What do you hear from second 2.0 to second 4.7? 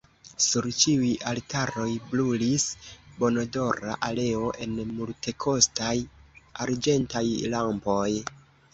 brulis bonodora oleo